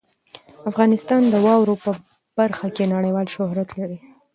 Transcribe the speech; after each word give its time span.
افغانستان 0.69 1.21
د 1.29 1.33
واوره 1.45 1.75
په 1.83 1.91
برخه 2.37 2.67
کې 2.75 2.91
نړیوال 2.95 3.27
شهرت 3.35 3.69
لري. 3.79 3.99